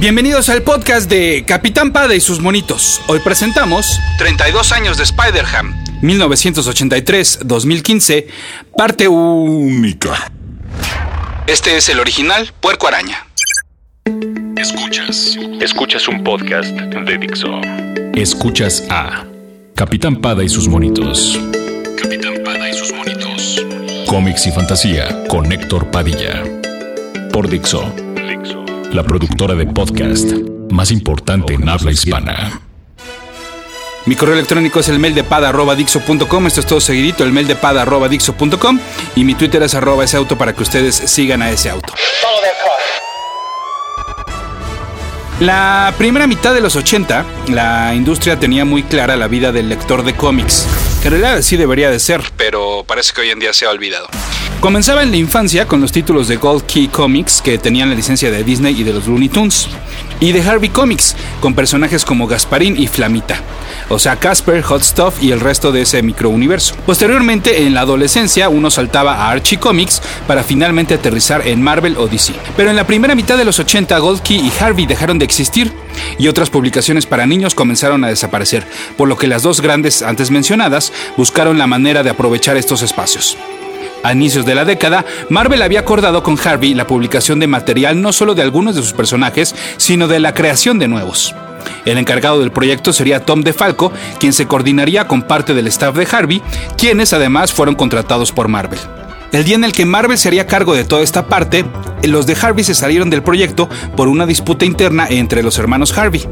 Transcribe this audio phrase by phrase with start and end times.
[0.00, 3.02] Bienvenidos al podcast de Capitán Pada y sus monitos.
[3.06, 8.26] Hoy presentamos 32 años de Spider-Ham, 1983-2015,
[8.74, 10.32] parte única.
[11.46, 13.26] Este es el original Puerco Araña.
[14.56, 15.36] Escuchas.
[15.60, 17.60] Escuchas un podcast de Dixo.
[18.14, 19.26] Escuchas a
[19.74, 21.38] Capitán Pada y sus monitos.
[22.02, 23.62] Capitán Pada y sus monitos.
[24.06, 26.42] Cómics y fantasía con Héctor Padilla.
[27.34, 28.09] Por Dixo
[28.92, 30.32] la productora de podcast
[30.70, 32.60] más importante en habla hispana.
[34.06, 35.20] Mi correo electrónico es el mail de.
[35.20, 37.56] Esto es todo seguidito, el mail de.
[39.14, 41.94] Y mi Twitter es arroba ese auto para que ustedes sigan a ese auto.
[45.38, 50.02] La primera mitad de los 80, la industria tenía muy clara la vida del lector
[50.02, 50.66] de cómics,
[51.00, 53.70] que en realidad sí debería de ser, pero parece que hoy en día se ha
[53.70, 54.08] olvidado.
[54.60, 58.30] Comenzaba en la infancia con los títulos de Gold Key Comics, que tenían la licencia
[58.30, 59.68] de Disney y de los Looney Tunes,
[60.20, 63.40] y de Harvey Comics, con personajes como Gasparín y Flamita,
[63.88, 66.74] o sea, Casper, Hot Stuff y el resto de ese microuniverso.
[66.84, 72.06] Posteriormente, en la adolescencia, uno saltaba a Archie Comics para finalmente aterrizar en Marvel o
[72.06, 72.34] DC.
[72.54, 75.72] Pero en la primera mitad de los 80, Gold Key y Harvey dejaron de existir
[76.18, 78.66] y otras publicaciones para niños comenzaron a desaparecer,
[78.98, 83.38] por lo que las dos grandes antes mencionadas buscaron la manera de aprovechar estos espacios.
[84.02, 88.12] A inicios de la década, Marvel había acordado con Harvey la publicación de material no
[88.12, 91.34] solo de algunos de sus personajes, sino de la creación de nuevos.
[91.84, 96.08] El encargado del proyecto sería Tom DeFalco, quien se coordinaría con parte del staff de
[96.10, 96.42] Harvey,
[96.78, 98.78] quienes además fueron contratados por Marvel.
[99.32, 101.64] El día en el que Marvel se haría cargo de toda esta parte,
[102.02, 106.26] los de Harvey se salieron del proyecto por una disputa interna entre los hermanos Harvey.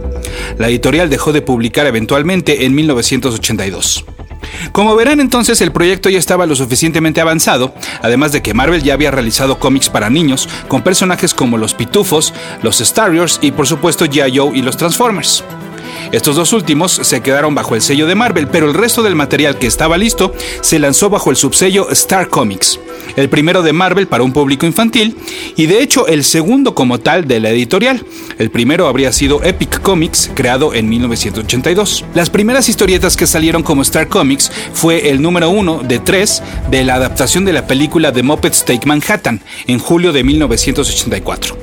[0.57, 4.05] La editorial dejó de publicar eventualmente en 1982.
[4.73, 8.95] Como verán entonces el proyecto ya estaba lo suficientemente avanzado, además de que Marvel ya
[8.95, 12.33] había realizado cómics para niños con personajes como los Pitufos,
[12.63, 14.37] los Starriors y por supuesto G.I.
[14.37, 15.45] Joe y los Transformers.
[16.11, 19.59] Estos dos últimos se quedaron bajo el sello de Marvel, pero el resto del material
[19.59, 20.33] que estaba listo
[20.63, 22.81] se lanzó bajo el subsello Star Comics,
[23.17, 25.17] el primero de Marvel para un público infantil
[25.55, 28.03] y de hecho el segundo como tal de la editorial.
[28.39, 32.07] El primero habría sido Epic Comics, creado en 1982.
[32.15, 36.85] Las primeras historietas que salieron como Star Comics fue el número uno de tres de
[36.85, 41.55] la adaptación de la película The Muppets Take Manhattan en julio de 1984.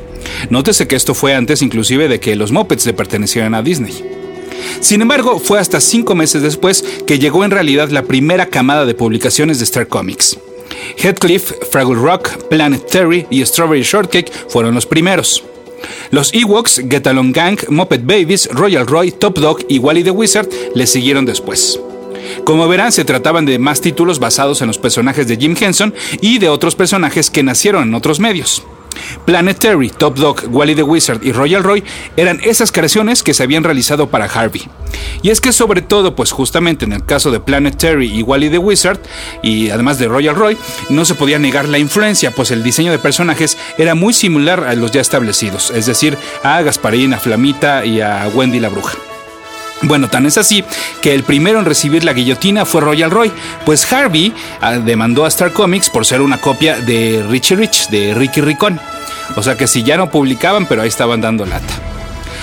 [0.51, 4.24] Nótese que esto fue antes inclusive de que los Muppets le pertenecieran a Disney.
[4.79, 8.93] Sin embargo, fue hasta cinco meses después que llegó en realidad la primera camada de
[8.93, 10.37] publicaciones de Star Comics.
[10.97, 15.43] Heathcliff, Fraggle Rock, Planet Terry y Strawberry Shortcake fueron los primeros.
[16.11, 20.49] Los Ewoks, Get Along Gang, Muppet Babies, Royal Roy, Top Dog y Wally the Wizard
[20.73, 21.79] le siguieron después.
[22.43, 26.39] Como verán, se trataban de más títulos basados en los personajes de Jim Henson y
[26.39, 28.63] de otros personajes que nacieron en otros medios.
[29.25, 31.83] Planetary, Top Dog, Wally the Wizard y Royal Roy
[32.17, 34.67] eran esas creaciones que se habían realizado para Harvey.
[35.21, 38.57] Y es que sobre todo, pues justamente en el caso de Planetary y Wally the
[38.57, 38.99] Wizard,
[39.41, 40.57] y además de Royal Roy,
[40.89, 44.75] no se podía negar la influencia, pues el diseño de personajes era muy similar a
[44.75, 48.97] los ya establecidos, es decir, a Gasparín, a Flamita y a Wendy la Bruja.
[49.81, 50.63] Bueno, tan es así
[51.01, 53.31] que el primero en recibir la guillotina fue Royal Roy,
[53.65, 58.13] pues Harvey ah, demandó a Star Comics por ser una copia de Richie Rich, de
[58.13, 58.79] Ricky Ricón.
[59.35, 61.73] O sea que si ya no publicaban, pero ahí estaban dando lata.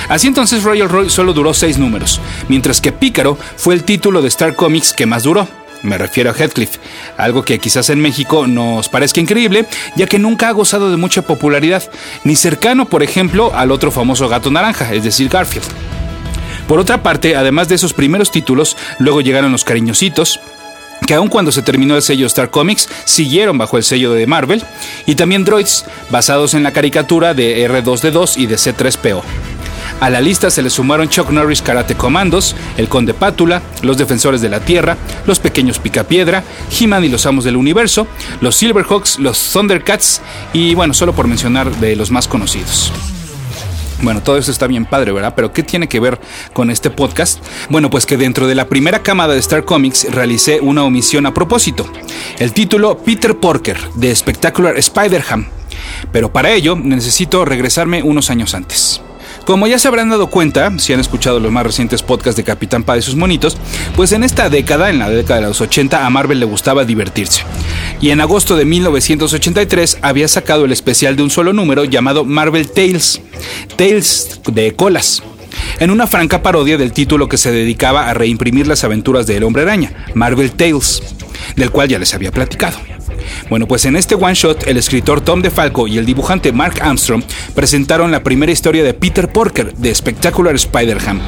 [0.09, 4.28] Así entonces Royal Roy solo duró seis números, mientras que Pícaro fue el título de
[4.28, 5.49] Star Comics que más duró.
[5.82, 6.76] Me refiero a Heathcliff,
[7.16, 9.66] algo que quizás en México nos parezca increíble,
[9.97, 11.82] ya que nunca ha gozado de mucha popularidad,
[12.22, 15.66] ni cercano, por ejemplo, al otro famoso gato naranja, es decir, Garfield.
[16.67, 20.41] Por otra parte, además de esos primeros títulos, luego llegaron los cariñositos,
[21.06, 24.62] que aun cuando se terminó el sello Star Comics, siguieron bajo el sello de Marvel,
[25.06, 29.23] y también Droids, basados en la caricatura de R2D2 y de C3PO.
[30.00, 34.41] A la lista se le sumaron Chuck Norris Karate Commandos, El Conde Pátula, Los Defensores
[34.41, 36.43] de la Tierra, Los Pequeños Picapiedra,
[36.76, 38.06] He-Man y los Amos del Universo,
[38.41, 40.20] Los Silverhawks, Los Thundercats
[40.53, 42.93] y bueno, solo por mencionar de los más conocidos.
[44.02, 45.32] Bueno, todo eso está bien padre, ¿verdad?
[45.37, 46.20] Pero ¿qué tiene que ver
[46.52, 47.43] con este podcast?
[47.70, 51.32] Bueno, pues que dentro de la primera camada de Star Comics realicé una omisión a
[51.32, 51.87] propósito.
[52.38, 55.46] El título Peter Porker de Spectacular Spider-Ham.
[56.10, 59.00] Pero para ello necesito regresarme unos años antes.
[59.44, 62.85] Como ya se habrán dado cuenta, si han escuchado los más recientes podcasts de Capitán
[62.85, 63.56] Pa y sus monitos,
[63.97, 67.43] pues en esta década, en la década de los 80, a Marvel le gustaba divertirse.
[68.00, 72.71] Y en agosto de 1983 había sacado el especial de un solo número llamado Marvel
[72.71, 73.21] Tales,
[73.77, 75.23] Tales de colas
[75.81, 79.44] en una franca parodia del título que se dedicaba a reimprimir las aventuras de El
[79.44, 81.03] Hombre Araña, Marvel Tales,
[81.56, 82.79] del cual ya les había platicado.
[83.49, 87.23] Bueno, pues en este one shot, el escritor Tom DeFalco y el dibujante Mark Armstrong
[87.55, 91.21] presentaron la primera historia de Peter Porker de Spectacular Spider-Ham.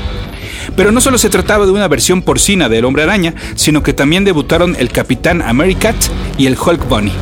[0.76, 4.24] Pero no solo se trataba de una versión porcina del Hombre Araña, sino que también
[4.24, 5.96] debutaron el Capitán Americat
[6.38, 7.12] y el Hulk Bunny.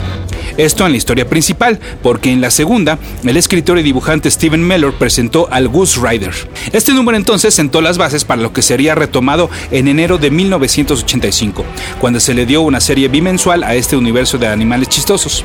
[0.56, 4.94] Esto en la historia principal, porque en la segunda, el escritor y dibujante Steven Mellor
[4.94, 6.32] presentó al Goose Rider.
[6.72, 11.64] Este número entonces sentó las bases para lo que sería retomado en enero de 1985,
[12.00, 15.44] cuando se le dio una serie bimensual a este universo de animales chistosos.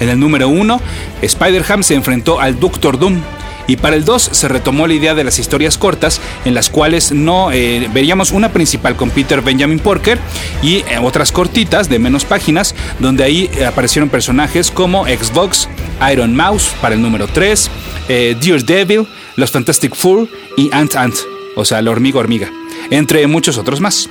[0.00, 0.80] En el número 1,
[1.22, 3.20] Spider-Ham se enfrentó al Doctor Doom,
[3.68, 7.12] y para el 2 se retomó la idea de las historias cortas, en las cuales
[7.12, 10.18] no eh, veríamos una principal con Peter Benjamin Porker
[10.62, 15.68] y eh, otras cortitas de menos páginas, donde ahí eh, aparecieron personajes como Xbox,
[16.10, 17.70] Iron Mouse para el número 3,
[18.08, 19.06] Dear Devil,
[19.36, 21.14] Los Fantastic Four y Ant Ant,
[21.54, 22.50] o sea, la hormiga hormiga,
[22.90, 24.08] entre muchos otros más.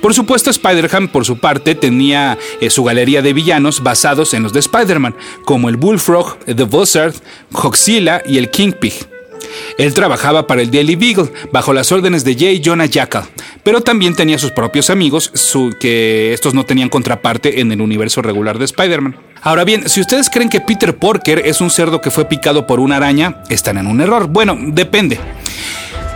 [0.00, 4.52] Por supuesto, Spider-Man, por su parte, tenía eh, su galería de villanos basados en los
[4.52, 5.14] de Spider-Man,
[5.44, 7.14] como el Bullfrog, The Buzzard,
[7.52, 8.94] Hoxilla y el Kingpig.
[9.78, 12.62] Él trabajaba para el Daily Beagle bajo las órdenes de J.
[12.64, 13.24] Jonah Jackal,
[13.62, 15.32] pero también tenía sus propios amigos,
[15.80, 19.16] que estos no tenían contraparte en el universo regular de Spider-Man.
[19.42, 22.80] Ahora bien, si ustedes creen que Peter Porker es un cerdo que fue picado por
[22.80, 24.26] una araña, están en un error.
[24.26, 25.18] Bueno, depende.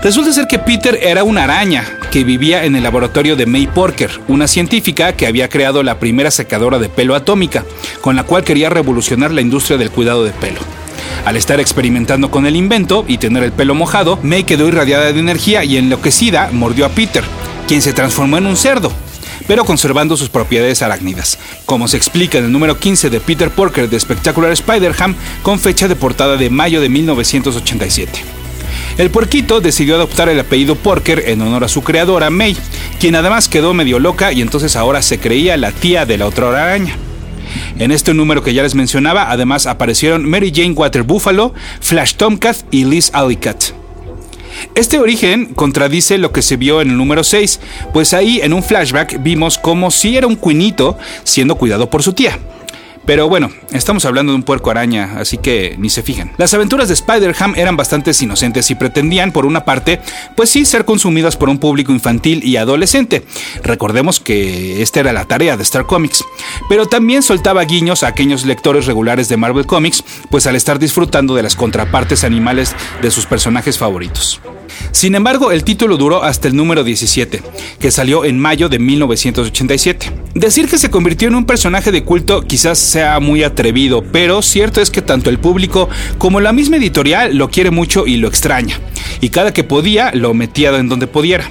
[0.03, 4.11] Resulta ser que Peter era una araña que vivía en el laboratorio de May Porker,
[4.27, 7.65] una científica que había creado la primera secadora de pelo atómica,
[8.01, 10.59] con la cual quería revolucionar la industria del cuidado de pelo.
[11.25, 15.21] Al estar experimentando con el invento y tener el pelo mojado, May quedó irradiada de
[15.21, 17.23] energía y enloquecida mordió a Peter,
[17.69, 18.93] quien se transformó en un cerdo
[19.49, 23.91] pero conservando sus propiedades arácnidas, como se explica en el número 15 de Peter Porker
[23.91, 28.42] de Spectacular Spider-Ham con fecha de portada de mayo de 1987.
[28.99, 32.57] El puerquito decidió adoptar el apellido Porker en honor a su creadora, May,
[33.01, 36.49] quien además quedó medio loca y entonces ahora se creía la tía de la otra
[36.49, 36.97] araña.
[37.79, 42.57] En este número que ya les mencionaba, además aparecieron Mary Jane Water Buffalo, Flash Tomcat
[42.71, 43.73] y Liz Alicat.
[44.75, 47.61] Este origen contradice lo que se vio en el número 6,
[47.93, 52.13] pues ahí en un flashback vimos como si era un cuinito siendo cuidado por su
[52.13, 52.39] tía.
[53.05, 56.33] Pero bueno, estamos hablando de un puerco araña, así que ni se fijan.
[56.39, 60.01] Las aventuras de Spider-Ham eran bastante inocentes y pretendían, por una parte,
[60.37, 63.25] pues sí, ser consumidas por un público infantil y adolescente.
[63.63, 66.25] Recordemos que esta era la tarea de Star Comics.
[66.69, 71.35] Pero también soltaba guiños a aquellos lectores regulares de Marvel Comics, pues al estar disfrutando
[71.35, 74.41] de las contrapartes animales de sus personajes favoritos.
[74.91, 77.43] Sin embargo, el título duró hasta el número 17,
[77.79, 80.11] que salió en mayo de 1987.
[80.35, 84.83] Decir que se convirtió en un personaje de culto quizás sea muy atrevido, pero cierto
[84.83, 88.79] es que tanto el público como la misma editorial lo quiere mucho y lo extraña,
[89.21, 91.51] y cada que podía lo metía en donde pudiera.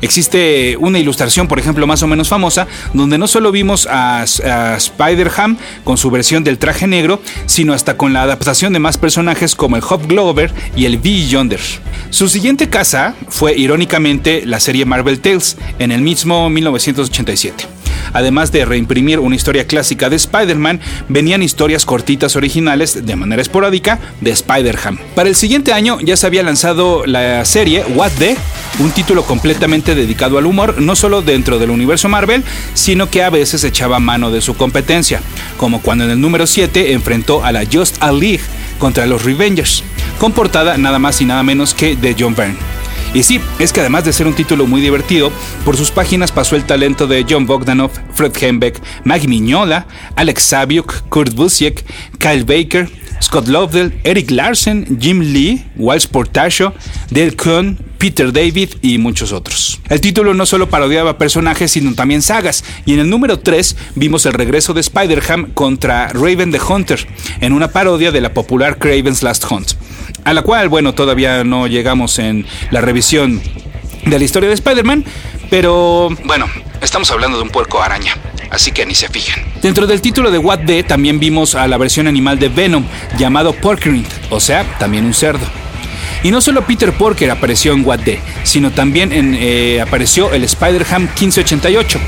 [0.00, 5.58] Existe una ilustración, por ejemplo, más o menos famosa, donde no solo vimos a, Spider-Ham
[5.84, 9.76] con su versión del traje negro, sino hasta con la adaptación de más personajes como
[9.76, 11.28] el Glover y el V.
[11.28, 11.60] Yonder.
[12.10, 17.81] Su siguiente casa fue, irónicamente, la serie Marvel Tales, en el mismo 1987.
[18.12, 23.98] Además de reimprimir una historia clásica de Spider-Man, venían historias cortitas originales de manera esporádica
[24.20, 24.98] de Spider-Ham.
[25.14, 28.36] Para el siguiente año ya se había lanzado la serie What The,
[28.78, 32.44] un título completamente dedicado al humor, no solo dentro del universo Marvel,
[32.74, 35.20] sino que a veces echaba mano de su competencia,
[35.56, 38.40] como cuando en el número 7 enfrentó a la Just a League
[38.78, 39.84] contra los Revengers,
[40.18, 42.81] con portada nada más y nada menos que de John Byrne.
[43.14, 45.30] Y sí, es que además de ser un título muy divertido,
[45.66, 51.08] por sus páginas pasó el talento de John Bogdanov, Fred Hembeck, Maggie Miñola, Alex Sabiuk,
[51.10, 51.84] Kurt Busiek,
[52.18, 52.88] Kyle Baker,
[53.20, 56.72] Scott Lovell, Eric Larsen, Jim Lee, Walsh Portacho,
[57.10, 59.78] Dale Kuhn, Peter David y muchos otros.
[59.90, 64.24] El título no solo parodiaba personajes, sino también sagas, y en el número 3 vimos
[64.24, 67.06] el regreso de Spider-Ham contra Raven the Hunter,
[67.40, 69.74] en una parodia de la popular Craven's Last Hunt
[70.24, 73.40] a la cual, bueno, todavía no llegamos en la revisión
[74.04, 75.04] de la historia de Spider-Man,
[75.50, 76.46] pero bueno,
[76.80, 78.16] estamos hablando de un puerco araña,
[78.50, 79.44] así que ni se fijen.
[79.62, 82.84] Dentro del título de What The también vimos a la versión animal de Venom,
[83.18, 85.46] llamado Porkering, o sea, también un cerdo.
[86.22, 91.02] Y no solo Peter Porker apareció en What The, sino también eh, apareció el Spider-Ham
[91.02, 91.98] 1588,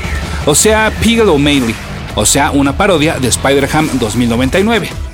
[0.45, 1.75] o sea, Piggle O'Malley,
[2.15, 5.04] o sea, una parodia de Spider-Ham 2099.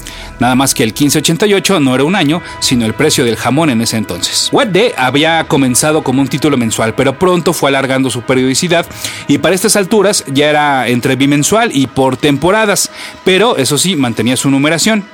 [0.41, 3.79] Nada más que el 1588 no era un año, sino el precio del jamón en
[3.79, 4.50] ese entonces.
[4.51, 8.88] What Day había comenzado como un título mensual, pero pronto fue alargando su periodicidad
[9.27, 12.89] y para estas alturas ya era entre bimensual y por temporadas,
[13.24, 15.05] pero eso sí, mantenía su numeración.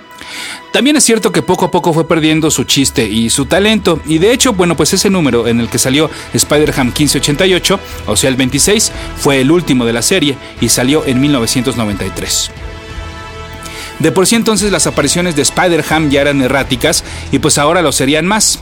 [0.72, 4.20] También es cierto que poco a poco fue perdiendo su chiste y su talento, y
[4.20, 8.38] de hecho, bueno, pues ese número en el que salió Spider-Ham 1588, o sea el
[8.38, 12.52] 26, fue el último de la serie y salió en 1993.
[14.00, 17.92] De por sí entonces las apariciones de Spider-Ham ya eran erráticas y pues ahora lo
[17.92, 18.60] serían más.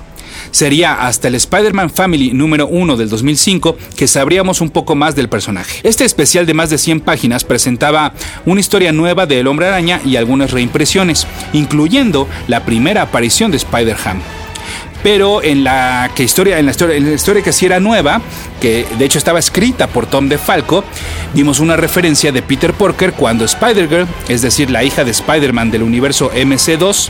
[0.51, 5.29] Sería hasta el Spider-Man Family número 1 del 2005 que sabríamos un poco más del
[5.29, 5.79] personaje.
[5.83, 8.13] Este especial de más de 100 páginas presentaba
[8.45, 13.57] una historia nueva de El Hombre Araña y algunas reimpresiones, incluyendo la primera aparición de
[13.57, 14.21] Spider-Ham
[15.05, 18.21] pero en la que historia, en la historia, en la historia que sí era nueva,
[18.59, 20.83] que de hecho estaba escrita por Tom DeFalco,
[21.35, 25.83] vimos una referencia de Peter Porker cuando Spider-Girl, es decir, la hija de Spider-Man del
[25.83, 27.09] universo MC2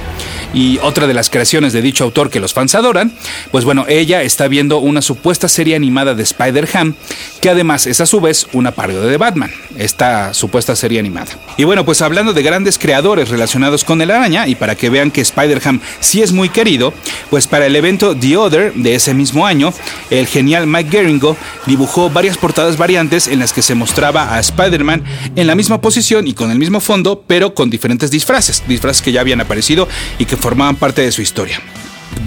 [0.55, 3.13] y otra de las creaciones de dicho autor que los fans adoran,
[3.51, 6.95] pues bueno, ella está viendo una supuesta serie animada de Spider-Ham,
[7.41, 11.27] que además es a su vez una parodia de Batman, esta supuesta serie animada.
[11.57, 15.11] Y bueno, pues hablando de grandes creadores relacionados con el araña, y para que vean
[15.11, 16.93] que Spider-Ham sí es muy querido,
[17.29, 19.73] pues para el evento The Other de ese mismo año,
[20.09, 21.35] el genial Mike Geringo
[21.65, 25.03] dibujó varias portadas variantes en las que se mostraba a Spider-Man
[25.35, 29.11] en la misma posición y con el mismo fondo, pero con diferentes disfraces, disfraces que
[29.11, 31.59] ya habían aparecido y que formaban parte de su historia.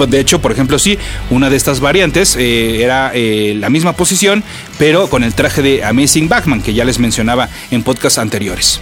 [0.08, 0.98] De hecho, por ejemplo, sí,
[1.30, 4.42] una de estas variantes eh, era eh, la misma posición,
[4.78, 8.80] pero con el traje de Amazing Batman, que ya les mencionaba en podcasts anteriores.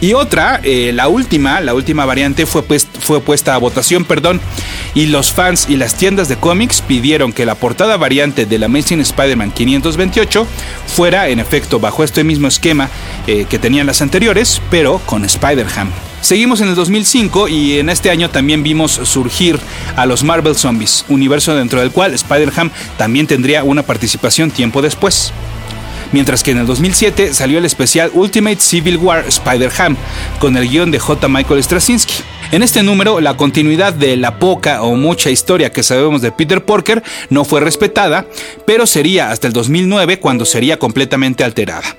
[0.00, 4.40] Y otra, eh, la última, la última variante fue, pues, fue puesta a votación, perdón,
[4.94, 9.00] y los fans y las tiendas de cómics pidieron que la portada variante del Amazing
[9.00, 10.46] Spider-Man 528
[10.86, 12.88] fuera en efecto bajo este mismo esquema
[13.26, 15.90] que tenían las anteriores, pero con Spider-Ham.
[16.20, 19.58] Seguimos en el 2005 y en este año también vimos surgir
[19.96, 25.32] a los Marvel Zombies, universo dentro del cual Spider-Ham también tendría una participación tiempo después.
[26.12, 29.96] Mientras que en el 2007 salió el especial Ultimate Civil War Spider-Ham,
[30.38, 31.28] con el guion de J.
[31.28, 32.14] Michael Straczynski.
[32.50, 36.64] En este número, la continuidad de la poca o mucha historia que sabemos de Peter
[36.64, 38.26] Porker no fue respetada,
[38.66, 41.96] pero sería hasta el 2009 cuando sería completamente alterada.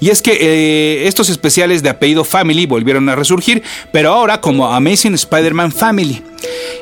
[0.00, 3.62] Y es que eh, estos especiales de apellido Family volvieron a resurgir,
[3.92, 6.22] pero ahora como Amazing Spider-Man Family.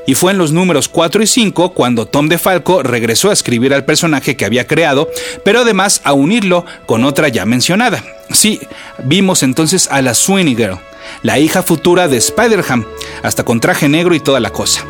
[0.06, 3.84] Y fue en los números 4 y 5 cuando Tom DeFalco regresó a escribir al
[3.84, 5.10] personaje que había creado,
[5.44, 8.02] pero además a unirlo con otra ya mencionada.
[8.30, 8.60] Sí,
[9.04, 10.78] vimos entonces a la Sweeney Girl,
[11.22, 12.84] la hija futura de Spider-Ham,
[13.22, 14.84] hasta con traje negro y toda la cosa.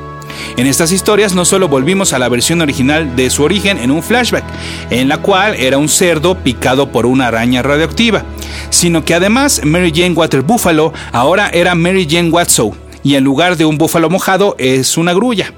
[0.57, 4.03] En estas historias no solo volvimos a la versión original de su origen en un
[4.03, 4.45] flashback,
[4.91, 8.25] en la cual era un cerdo picado por una araña radioactiva,
[8.71, 13.57] sino que además Mary Jane Water Buffalo ahora era Mary Jane Watson y en lugar
[13.57, 15.55] de un búfalo mojado es una grulla.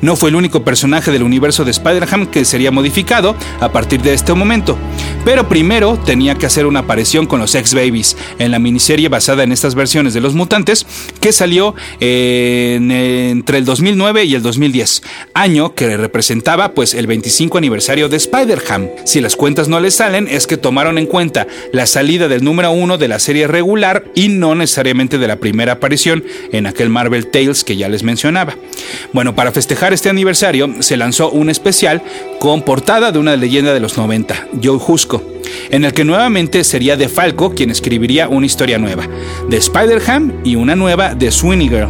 [0.00, 4.14] No fue el único personaje del universo de Spider-Man que sería modificado a partir de
[4.14, 4.76] este momento,
[5.24, 9.52] pero primero tenía que hacer una aparición con los X-Babies en la miniserie basada en
[9.52, 10.86] estas versiones de los mutantes
[11.20, 15.02] que salió entre el 2009 y el 2010,
[15.34, 18.88] año que representaba pues el 25 aniversario de Spider-Ham.
[19.04, 22.70] Si las cuentas no les salen es que tomaron en cuenta la salida del número
[22.70, 27.26] uno de la serie regular y no necesariamente de la primera aparición en aquel Marvel
[27.26, 28.56] Tales que ya les mencionaba.
[29.12, 32.02] Bueno, para festejar este aniversario, se lanzó un especial
[32.38, 35.22] con portada de una leyenda de los 90, Joe Husco,
[35.70, 39.08] en el que nuevamente sería De Falco quien escribiría una historia nueva,
[39.48, 41.88] de Spider-Ham y una nueva de Sweeney Girl.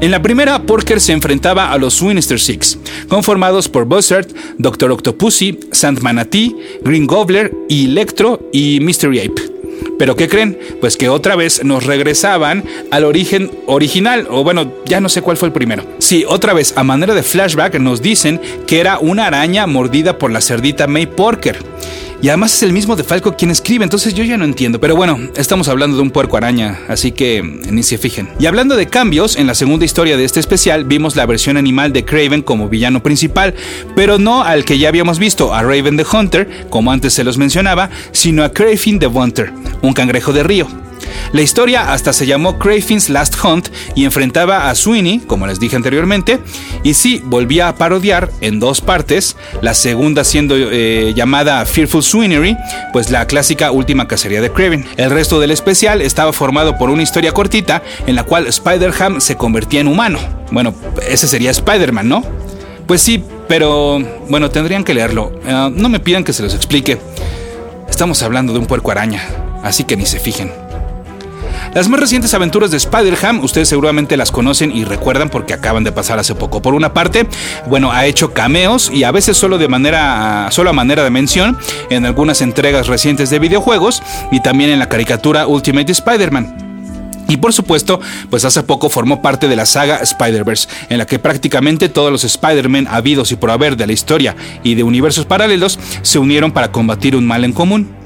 [0.00, 4.26] En la primera, Porker se enfrentaba a los Sinister Six, conformados por Buzzard,
[4.58, 9.47] Doctor Octopussy, Sandmanatee, Green Gobbler, Electro y Mystery Ape.
[9.98, 10.58] Pero ¿qué creen?
[10.80, 15.36] Pues que otra vez nos regresaban al origen original, o bueno, ya no sé cuál
[15.36, 15.84] fue el primero.
[15.98, 20.30] Sí, otra vez, a manera de flashback, nos dicen que era una araña mordida por
[20.30, 21.58] la cerdita May Porker.
[22.20, 24.80] Y además es el mismo de Falco quien escribe, entonces yo ya no entiendo.
[24.80, 28.28] Pero bueno, estamos hablando de un puerco araña, así que ni se fijen.
[28.40, 31.92] Y hablando de cambios, en la segunda historia de este especial vimos la versión animal
[31.92, 33.54] de Craven como villano principal,
[33.94, 37.38] pero no al que ya habíamos visto, a Raven the Hunter, como antes se los
[37.38, 40.87] mencionaba, sino a Craven the Hunter, un cangrejo de río.
[41.32, 45.76] La historia hasta se llamó Craven's Last Hunt y enfrentaba a Sweeney, como les dije
[45.76, 46.38] anteriormente,
[46.82, 52.56] y sí, volvía a parodiar en dos partes, la segunda siendo eh, llamada Fearful Sweenery,
[52.92, 54.86] pues la clásica última cacería de Craven.
[54.96, 59.36] El resto del especial estaba formado por una historia cortita en la cual Spider-Ham se
[59.36, 60.18] convertía en humano.
[60.50, 60.74] Bueno,
[61.08, 62.22] ese sería Spider-Man, ¿no?
[62.86, 65.32] Pues sí, pero bueno, tendrían que leerlo.
[65.44, 66.98] Eh, no me pidan que se los explique.
[67.88, 69.22] Estamos hablando de un puerco araña,
[69.62, 70.67] así que ni se fijen.
[71.78, 75.92] Las más recientes aventuras de Spider-Ham, ustedes seguramente las conocen y recuerdan porque acaban de
[75.92, 76.60] pasar hace poco.
[76.60, 77.28] Por una parte,
[77.68, 81.56] bueno, ha hecho cameos y a veces solo de manera, solo a manera de mención
[81.88, 87.22] en algunas entregas recientes de videojuegos y también en la caricatura Ultimate Spider-Man.
[87.28, 91.20] Y por supuesto, pues hace poco formó parte de la saga Spider-Verse, en la que
[91.20, 95.78] prácticamente todos los Spider-Man habidos y por haber de la historia y de universos paralelos
[96.02, 97.97] se unieron para combatir un mal en común.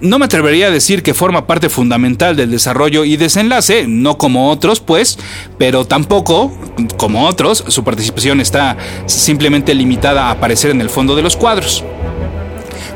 [0.00, 4.50] No me atrevería a decir que forma parte fundamental del desarrollo y desenlace, no como
[4.50, 5.18] otros, pues,
[5.58, 6.52] pero tampoco,
[6.96, 8.76] como otros, su participación está
[9.06, 11.84] simplemente limitada a aparecer en el fondo de los cuadros.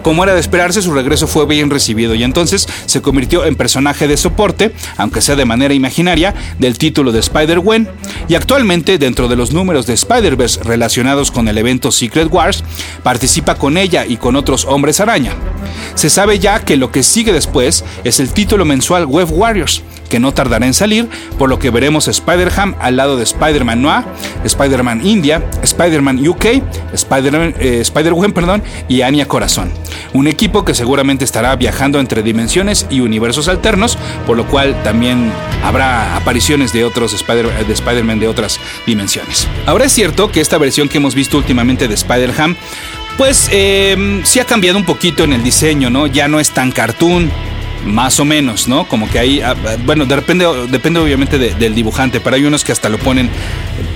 [0.07, 4.07] Como era de esperarse, su regreso fue bien recibido y entonces se convirtió en personaje
[4.07, 7.89] de soporte, aunque sea de manera imaginaria, del título de Spider-Gwen.
[8.29, 12.63] Y actualmente, dentro de los números de Spider-Verse relacionados con el evento Secret Wars,
[13.03, 15.33] participa con ella y con otros hombres araña.
[15.95, 20.21] Se sabe ya que lo que sigue después es el título mensual Web Warriors, que
[20.21, 24.05] no tardará en salir, por lo que veremos Spider-Ham al lado de Spider-Man Noir,
[24.45, 26.45] Spider-Man India, Spider-Man UK,
[26.93, 27.83] Spider-Man, eh,
[28.35, 29.71] perdón, y Anya Corazón.
[30.13, 35.33] Un equipo que seguramente estará viajando entre dimensiones y universos alternos, por lo cual también
[35.65, 39.49] habrá apariciones de otros Spider- de Spider-Man de otras dimensiones.
[39.67, 42.57] Ahora es cierto que esta versión que hemos visto últimamente de Spider-Ham
[43.17, 46.07] pues eh, sí ha cambiado un poquito en el diseño, ¿no?
[46.07, 47.31] Ya no es tan cartoon,
[47.87, 48.87] más o menos, ¿no?
[48.89, 49.55] Como que ahí, ah,
[49.85, 53.31] bueno, depende, depende obviamente de, del dibujante, pero hay unos que hasta lo ponen,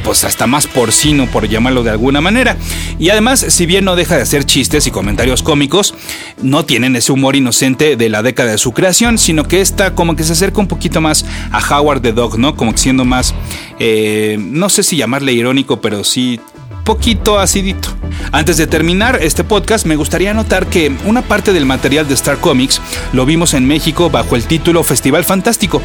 [0.05, 2.57] pues hasta más porcino, por llamarlo de alguna manera.
[2.99, 5.95] Y además, si bien no deja de hacer chistes y comentarios cómicos,
[6.43, 10.17] no tienen ese humor inocente de la década de su creación, sino que está como
[10.17, 12.57] que se acerca un poquito más a Howard the Dog, ¿no?
[12.57, 13.35] Como que siendo más,
[13.79, 16.41] eh, no sé si llamarle irónico, pero sí
[16.85, 17.89] poquito acidito.
[18.33, 22.39] Antes de terminar este podcast, me gustaría notar que una parte del material de Star
[22.39, 22.81] Comics
[23.13, 25.83] lo vimos en México bajo el título Festival Fantástico.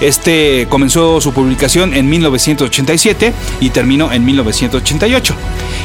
[0.00, 5.34] Este comenzó su publicación en 1987 y terminó en 1988.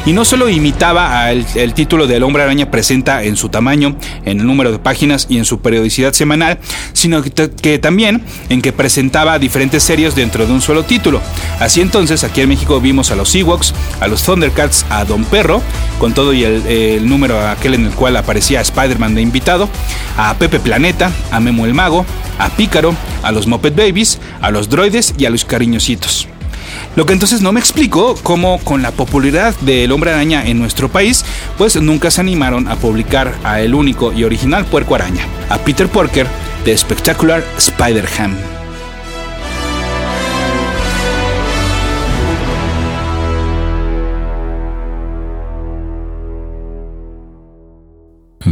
[0.06, 3.96] Y no solo imitaba el, el título de El Hombre Araña presenta en su tamaño,
[4.24, 6.58] en el número de páginas y en su periodicidad semanal,
[6.92, 11.20] sino que, que también en que presentaba diferentes series dentro de un solo título.
[11.60, 15.60] Así entonces, aquí en México vimos a los Ewoks, a los Thundercats, a Don Perro,
[15.98, 19.68] con todo y el, número aquel en el cual aparecía Spider-Man de invitado,
[20.16, 22.06] a Pepe Planeta, a Memo el Mago,
[22.38, 26.28] a Pícaro, a los Muppet Babies, a los droides y a los cariñositos.
[26.96, 30.90] Lo que entonces no me explico cómo con la popularidad del hombre araña en nuestro
[30.90, 31.26] país,
[31.58, 35.88] pues nunca se animaron a publicar a el único y original puerco araña, a Peter
[35.88, 36.26] Porker
[36.64, 38.61] de Spectacular Spider-Ham.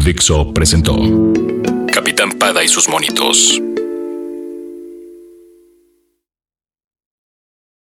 [0.05, 0.97] Dixo presentó
[1.93, 3.61] Capitán Pada y sus monitos.